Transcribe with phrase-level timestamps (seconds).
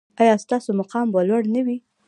[0.21, 1.77] ایا ستاسو مقام به لوړ نه وي؟